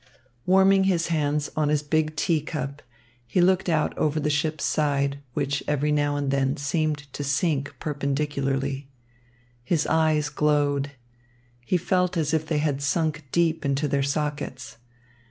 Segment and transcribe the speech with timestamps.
[0.47, 2.81] Warming his hands on his big tea cup,
[3.27, 7.75] he looked out over the ship's side, which every now and then seemed to sink
[7.79, 8.89] perpendicularly.
[9.63, 10.93] His eyes glowed.
[11.63, 14.77] He felt as if they had sunk deep into their sockets.